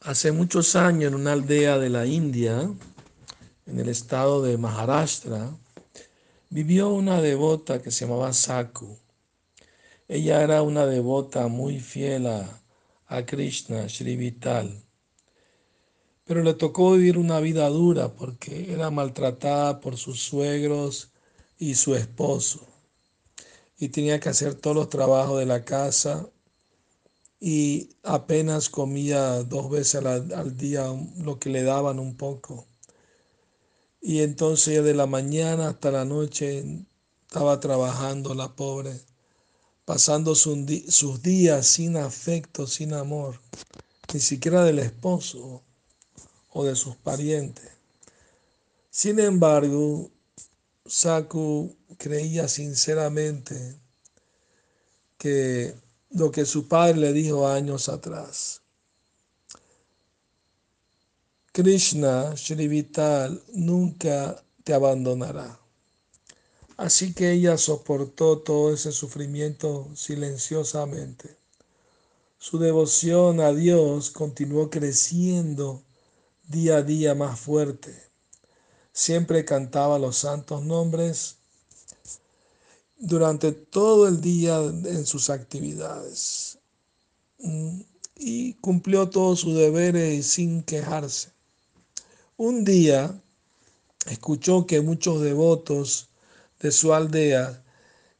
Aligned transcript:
Hace 0.00 0.30
muchos 0.30 0.76
años 0.76 1.08
en 1.08 1.16
una 1.16 1.32
aldea 1.32 1.76
de 1.76 1.90
la 1.90 2.06
India, 2.06 2.70
en 3.66 3.80
el 3.80 3.88
estado 3.88 4.40
de 4.42 4.56
Maharashtra, 4.56 5.50
vivió 6.50 6.90
una 6.90 7.20
devota 7.20 7.82
que 7.82 7.90
se 7.90 8.04
llamaba 8.06 8.32
Saku. 8.32 8.96
Ella 10.06 10.40
era 10.42 10.62
una 10.62 10.86
devota 10.86 11.48
muy 11.48 11.80
fiel 11.80 12.28
a, 12.28 13.26
Krishna, 13.26 13.88
Sri 13.88 14.14
Vital. 14.14 14.84
Pero 16.24 16.44
le 16.44 16.54
tocó 16.54 16.92
vivir 16.92 17.18
una 17.18 17.40
vida 17.40 17.68
dura 17.68 18.14
porque 18.14 18.72
era 18.72 18.92
maltratada 18.92 19.80
por 19.80 19.96
sus 19.96 20.22
suegros 20.22 21.10
y 21.58 21.74
su 21.74 21.96
esposo. 21.96 22.64
Y 23.76 23.88
tenía 23.88 24.20
que 24.20 24.28
hacer 24.28 24.54
todos 24.54 24.76
los 24.76 24.88
trabajos 24.90 25.40
de 25.40 25.46
la 25.46 25.64
casa 25.64 26.30
y 27.40 27.90
apenas 28.02 28.68
comía 28.68 29.42
dos 29.44 29.70
veces 29.70 30.04
al, 30.04 30.56
día 30.56 30.86
lo 31.18 31.38
que 31.38 31.50
le 31.50 31.62
daban 31.62 31.98
un 31.98 32.16
poco. 32.16 32.66
Y 34.00 34.20
entonces 34.20 34.82
de 34.84 34.94
la 34.94 35.06
mañana 35.06 35.68
hasta 35.68 35.90
la 35.90 36.04
noche 36.04 36.84
estaba 37.26 37.60
trabajando 37.60 38.34
la 38.34 38.54
pobre, 38.54 39.00
pasando 39.84 40.34
sus 40.34 41.22
días 41.22 41.66
sin 41.66 41.96
afecto, 41.96 42.66
sin 42.66 42.92
amor, 42.92 43.40
ni 44.12 44.20
siquiera 44.20 44.64
del 44.64 44.78
esposo 44.80 45.62
o 46.50 46.64
de 46.64 46.74
sus 46.74 46.96
parientes. 46.96 47.70
Sin 48.90 49.20
embargo, 49.20 50.10
Saku 50.86 51.76
creía 51.98 52.48
sinceramente 52.48 53.78
que 55.18 55.74
lo 56.10 56.30
que 56.30 56.44
su 56.46 56.68
padre 56.68 56.98
le 56.98 57.12
dijo 57.12 57.46
años 57.48 57.88
atrás. 57.88 58.62
Krishna, 61.52 62.36
Sri 62.36 62.68
Vital, 62.68 63.42
nunca 63.52 64.42
te 64.64 64.74
abandonará. 64.74 65.58
Así 66.76 67.12
que 67.12 67.32
ella 67.32 67.58
soportó 67.58 68.38
todo 68.38 68.72
ese 68.72 68.92
sufrimiento 68.92 69.88
silenciosamente. 69.96 71.36
Su 72.38 72.60
devoción 72.60 73.40
a 73.40 73.52
Dios 73.52 74.10
continuó 74.10 74.70
creciendo 74.70 75.82
día 76.46 76.76
a 76.76 76.82
día 76.82 77.16
más 77.16 77.40
fuerte. 77.40 77.92
Siempre 78.92 79.44
cantaba 79.44 79.98
los 79.98 80.18
santos 80.18 80.62
nombres 80.62 81.37
durante 82.98 83.52
todo 83.52 84.08
el 84.08 84.20
día 84.20 84.58
en 84.58 85.06
sus 85.06 85.30
actividades 85.30 86.58
mm, 87.38 87.80
y 88.16 88.54
cumplió 88.54 89.08
todos 89.08 89.40
sus 89.40 89.54
deberes 89.54 90.26
sin 90.26 90.62
quejarse. 90.62 91.30
Un 92.36 92.64
día 92.64 93.20
escuchó 94.06 94.66
que 94.66 94.80
muchos 94.80 95.22
devotos 95.22 96.08
de 96.60 96.72
su 96.72 96.92
aldea 96.92 97.62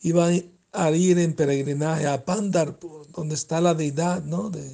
iban 0.00 0.44
a 0.72 0.90
ir 0.90 1.18
en 1.18 1.34
peregrinaje 1.34 2.06
a 2.08 2.24
Pandarpur, 2.24 3.06
donde 3.12 3.36
está 3.36 3.60
la 3.60 3.74
deidad 3.74 4.24
¿no? 4.24 4.50
de, 4.50 4.68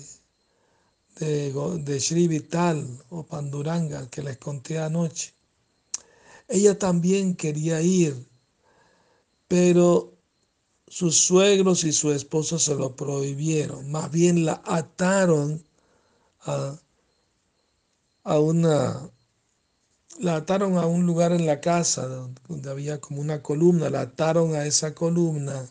de, 1.19 1.53
de 1.53 2.01
Sri 2.01 2.27
Vital 2.27 2.87
o 3.11 3.23
Panduranga 3.25 4.09
que 4.09 4.23
les 4.23 4.39
conté 4.39 4.79
anoche. 4.79 5.35
Ella 6.49 6.79
también 6.79 7.35
quería 7.37 7.83
ir 7.83 8.30
pero 9.51 10.17
sus 10.87 11.17
suegros 11.17 11.83
y 11.83 11.93
su 11.93 12.13
esposo 12.13 12.61
se 12.61 12.77
lo 12.77 12.95
prohibieron, 12.95 13.91
más 13.91 14.09
bien 14.13 14.45
la 14.45 14.63
ataron 14.65 15.65
a, 16.43 16.79
una 18.39 19.11
la 20.21 20.37
ataron 20.37 20.79
a 20.79 20.87
un 20.87 21.05
lugar 21.05 21.33
en 21.33 21.47
la 21.47 21.61
casa 21.61 22.07
donde 22.47 22.71
había 22.71 23.01
como 23.01 23.21
una 23.21 23.43
columna, 23.43 23.91
la 23.91 24.03
ataron 24.03 24.55
a 24.55 24.67
esa 24.67 24.95
columna 24.95 25.69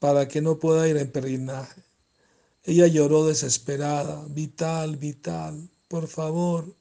para 0.00 0.26
que 0.26 0.40
no 0.42 0.58
pueda 0.58 0.88
ir 0.88 0.96
en 0.96 1.12
peregrinaje. 1.12 1.84
Ella 2.64 2.88
lloró 2.88 3.24
desesperada, 3.26 4.24
vital, 4.30 4.96
vital, 4.96 5.70
por 5.86 6.08
favor, 6.08 6.74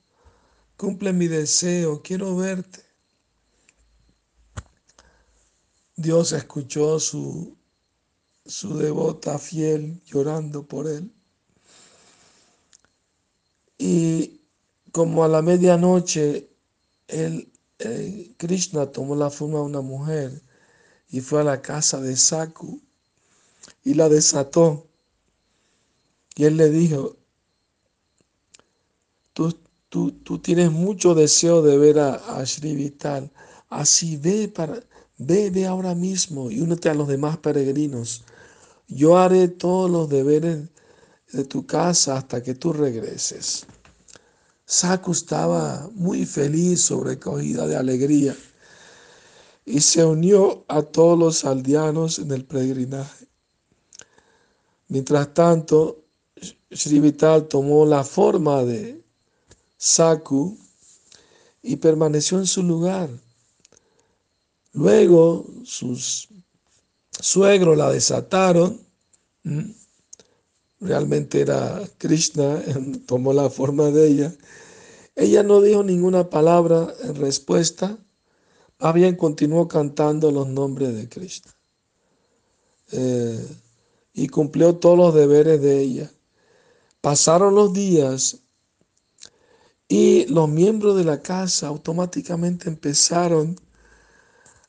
cumple 0.77 1.13
mi 1.13 1.27
deseo, 1.27 2.01
quiero 2.01 2.35
verte. 2.35 2.84
Dios 5.95 6.33
escuchó 6.33 6.99
su, 6.99 7.55
su 8.45 8.77
devota 8.77 9.39
fiel 9.39 10.01
llorando 10.05 10.67
por 10.67 10.87
él. 10.87 11.11
Y 13.77 14.41
como 14.91 15.23
a 15.23 15.27
la 15.27 15.41
medianoche, 15.41 16.49
él, 17.07 17.51
eh, 17.79 18.33
Krishna 18.37 18.91
tomó 18.91 19.15
la 19.15 19.29
forma 19.29 19.59
de 19.59 19.65
una 19.65 19.81
mujer 19.81 20.41
y 21.09 21.21
fue 21.21 21.41
a 21.41 21.43
la 21.43 21.61
casa 21.61 22.01
de 22.01 22.15
Saku 22.15 22.81
y 23.83 23.93
la 23.93 24.09
desató. 24.09 24.87
Y 26.35 26.43
él 26.43 26.57
le 26.57 26.69
dijo, 26.69 27.15
tú, 29.33 29.57
tú, 29.87 30.11
tú 30.11 30.39
tienes 30.39 30.71
mucho 30.71 31.15
deseo 31.15 31.61
de 31.61 31.77
ver 31.77 31.99
a, 31.99 32.15
a 32.15 32.45
Sri 32.45 32.75
Vital, 32.75 33.31
así 33.69 34.17
ve 34.17 34.49
para 34.49 34.81
Ve, 35.17 35.65
ahora 35.65 35.95
mismo 35.95 36.51
y 36.51 36.61
únete 36.61 36.89
a 36.89 36.93
los 36.93 37.07
demás 37.07 37.37
peregrinos. 37.37 38.23
Yo 38.87 39.17
haré 39.17 39.47
todos 39.47 39.89
los 39.89 40.09
deberes 40.09 40.67
de 41.31 41.43
tu 41.45 41.65
casa 41.65 42.17
hasta 42.17 42.43
que 42.43 42.53
tú 42.53 42.73
regreses. 42.73 43.65
Saku 44.65 45.11
estaba 45.11 45.89
muy 45.93 46.25
feliz, 46.25 46.81
sobrecogida 46.81 47.67
de 47.67 47.75
alegría, 47.75 48.35
y 49.65 49.79
se 49.81 50.03
unió 50.03 50.65
a 50.67 50.81
todos 50.81 51.17
los 51.17 51.45
aldeanos 51.45 52.19
en 52.19 52.31
el 52.31 52.45
peregrinaje. 52.45 53.27
Mientras 54.87 55.33
tanto, 55.33 56.03
Sri 56.71 56.99
Vital 56.99 57.47
tomó 57.47 57.85
la 57.85 58.03
forma 58.03 58.63
de 58.63 59.03
Saku 59.77 60.57
y 61.63 61.77
permaneció 61.77 62.37
en 62.37 62.47
su 62.47 62.61
lugar 62.61 63.09
Luego 64.75 65.45
sus 65.63 66.27
suegros 67.09 67.77
la 67.77 67.91
desataron. 67.91 68.81
Realmente 70.81 71.39
era 71.39 71.81
Krishna, 71.97 72.61
tomó 73.07 73.31
la 73.31 73.49
forma 73.49 73.85
de 73.85 74.07
ella. 74.07 74.35
Ella 75.15 75.43
no 75.43 75.61
dijo 75.61 75.81
ninguna 75.81 76.29
palabra 76.29 76.93
en 77.03 77.15
respuesta, 77.15 77.97
más 78.79 78.93
bien 78.93 79.15
continuó 79.15 79.69
cantando 79.69 80.29
los 80.29 80.47
nombres 80.47 80.93
de 80.93 81.07
Krishna. 81.07 81.55
Eh, 82.91 83.47
y 84.13 84.27
cumplió 84.27 84.75
todos 84.75 84.97
los 84.97 85.15
deberes 85.15 85.61
de 85.61 85.79
ella. 85.79 86.11
Pasaron 86.99 87.55
los 87.55 87.71
días 87.71 88.39
y 89.87 90.25
los 90.25 90.49
miembros 90.49 90.97
de 90.97 91.05
la 91.05 91.21
casa 91.21 91.67
automáticamente 91.67 92.67
empezaron 92.67 93.55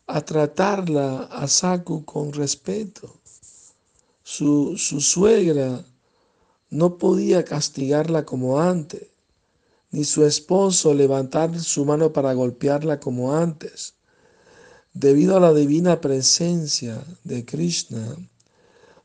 a 0.07 0.21
tratarla 0.25 1.25
a 1.25 1.49
Saku 1.49 2.05
con 2.05 2.33
respeto. 2.33 3.13
Su, 4.23 4.77
su 4.77 5.01
suegra 5.01 5.85
no 6.71 6.99
podía 6.99 7.45
castigarla 7.45 8.25
como 8.25 8.61
antes, 8.61 9.09
ni 9.91 10.05
su 10.05 10.25
esposo 10.25 10.95
levantar 10.95 11.59
su 11.61 11.85
mano 11.85 12.13
para 12.13 12.33
golpearla 12.35 13.01
como 13.01 13.35
antes. 13.35 13.95
Debido 14.93 15.37
a 15.37 15.41
la 15.41 15.53
divina 15.53 16.01
presencia 16.01 17.05
de 17.25 17.45
Krishna, 17.45 18.17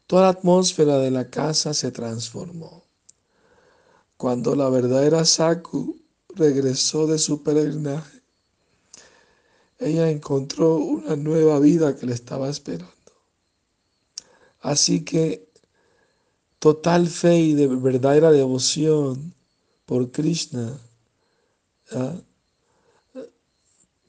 toda 0.08 0.24
la 0.24 0.30
atmósfera 0.30 0.98
de 0.98 1.12
la 1.12 1.30
casa 1.30 1.74
se 1.74 1.92
transformó. 1.92 2.84
Cuando 4.18 4.56
la 4.56 4.70
verdadera 4.70 5.26
Saku 5.26 6.00
regresó 6.30 7.08
de 7.08 7.18
su 7.18 7.44
peregrinaje, 7.44 8.21
ella 9.82 10.10
encontró 10.10 10.76
una 10.76 11.16
nueva 11.16 11.60
vida 11.60 11.98
que 11.98 12.06
le 12.06 12.14
estaba 12.14 12.50
esperando. 12.50 12.94
Así 14.60 15.04
que 15.04 15.50
total 16.60 17.08
fe 17.08 17.38
y 17.40 17.54
de 17.56 17.68
verdadera 17.68 18.32
devoción 18.32 19.34
por 19.86 20.12
Krishna 20.12 20.80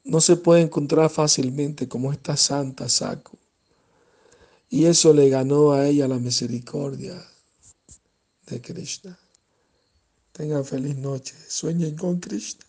no 0.05 0.21
se 0.21 0.37
puede 0.37 0.61
encontrar 0.61 1.09
fácilmente 1.09 1.89
como 1.89 2.13
esta 2.13 2.37
santa 2.37 2.89
Saku. 2.89 3.39
Y 4.69 4.85
eso 4.85 5.13
le 5.15 5.29
ganó 5.31 5.73
a 5.73 5.89
ella 5.89 6.07
la 6.07 6.19
misericordia 6.19 7.15
de 8.47 8.61
Krishna. 8.61 9.19
Tengan 10.33 10.65
feliz 10.65 10.97
noche. 10.97 11.35
Sueñen 11.49 11.97
con 11.97 12.21
Krishna. 12.21 12.65